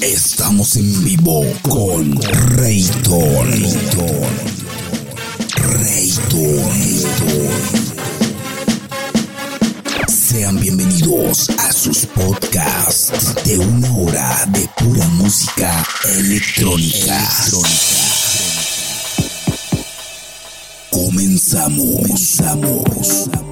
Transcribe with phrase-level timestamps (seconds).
[0.00, 2.20] estamos, en vivo con
[2.56, 3.62] Rayton.
[5.56, 6.70] Rayton.
[10.08, 15.86] Sean bienvenidos a sus podcasts de una hora de pura música
[16.16, 17.28] electrónica.
[20.90, 23.51] Comenzamos, comenzamos.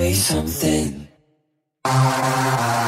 [0.00, 1.08] say something.
[1.84, 2.79] Ah.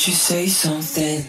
[0.00, 1.24] Don't you say something?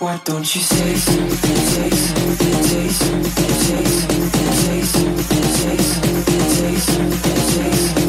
[0.00, 1.38] Why don't you say something?
[1.38, 8.07] Say something, say something, say something, say something, say something, say something, say something,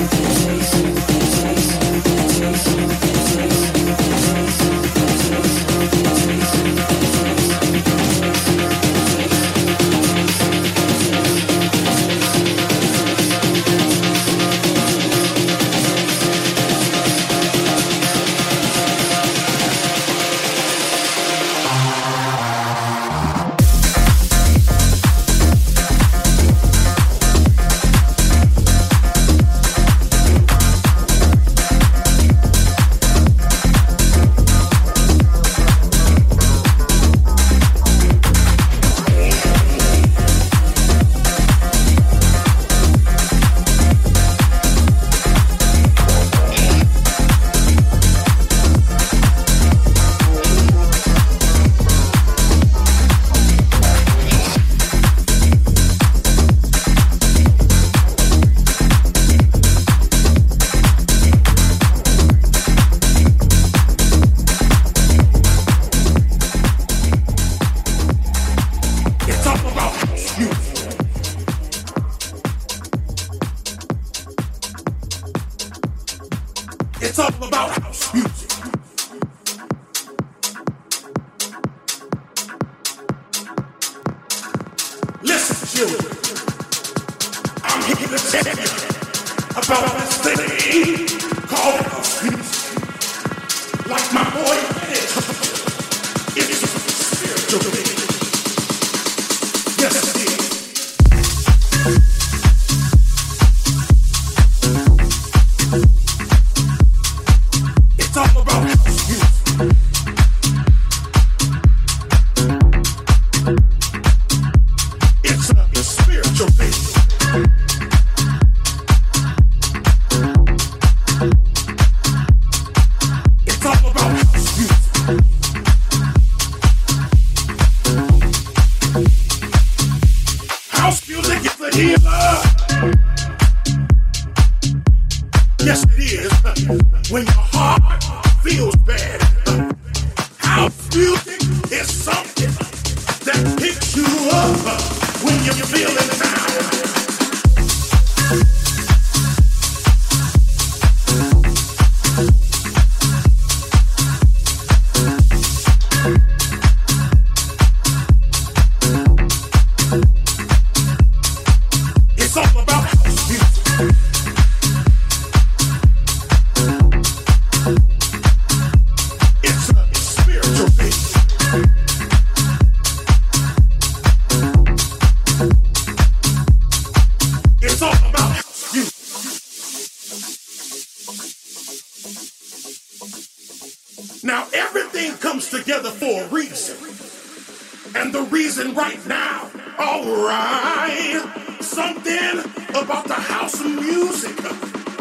[187.95, 189.49] and the reason right now.
[189.77, 191.21] All right,
[191.61, 194.35] something about the house of music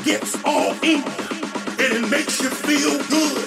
[0.05, 1.03] gets all in
[1.81, 3.45] and it makes you feel good.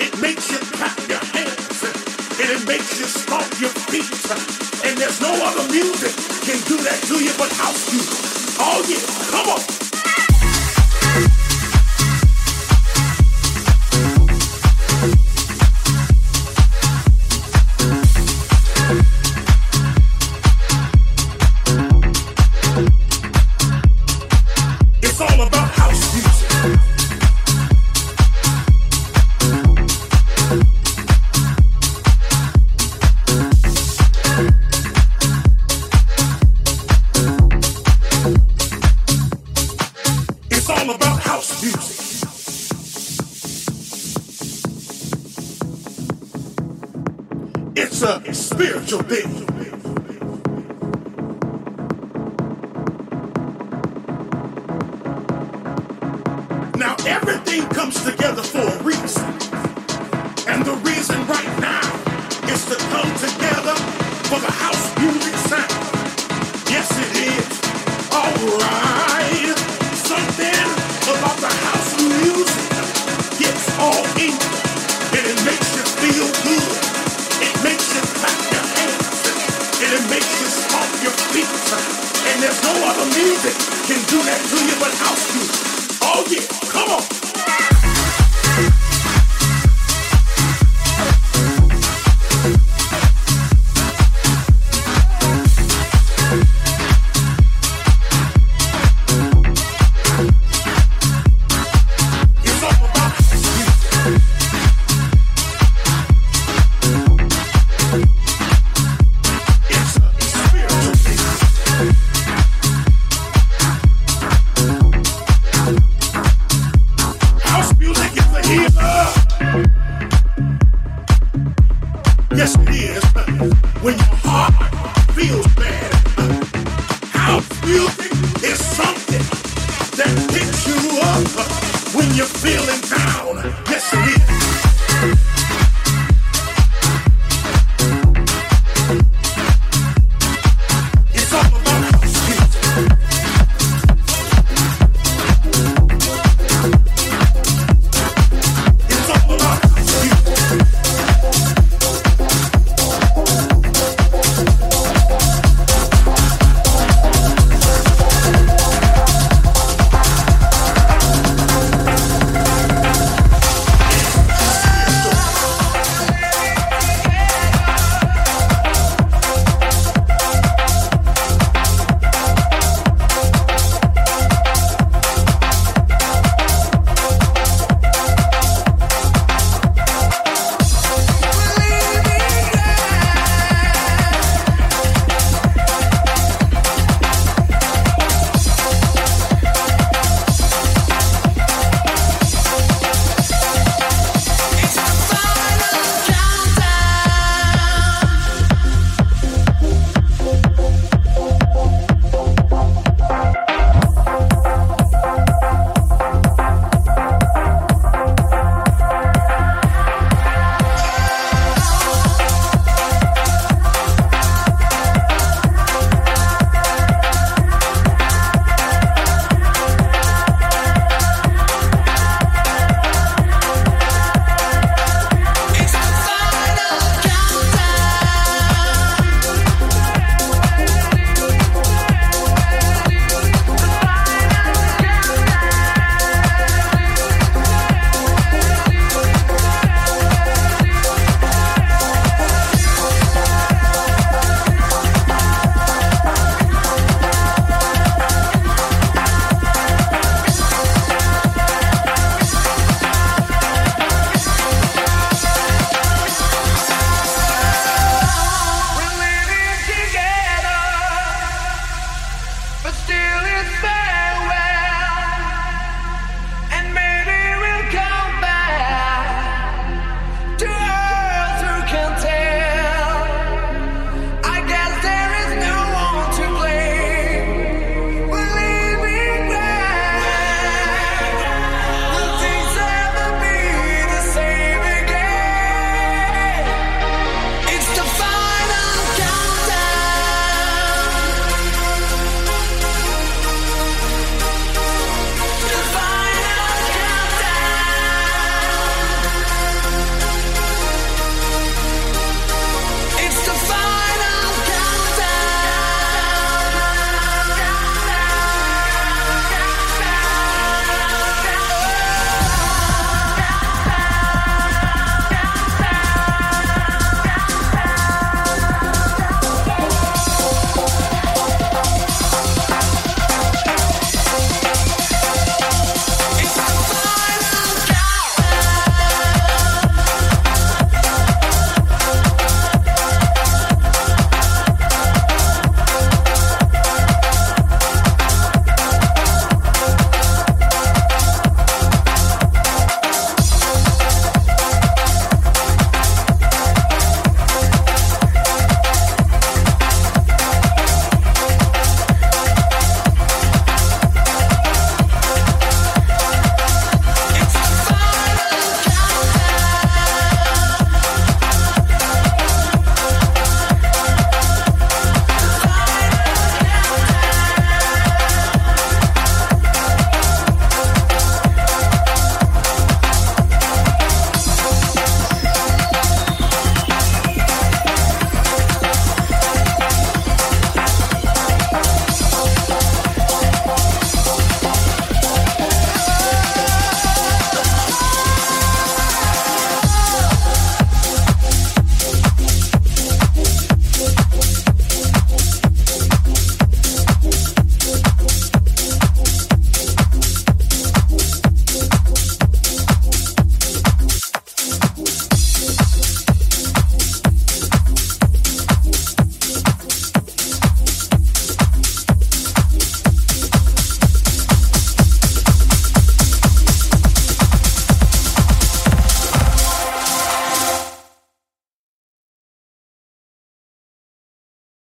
[0.00, 1.82] It makes you clap your hands,
[2.40, 4.08] and it makes you stomp your feet.
[4.86, 6.12] And there's no other music
[6.46, 8.56] can do that to you but house music.
[8.58, 9.89] Oh yeah, come on.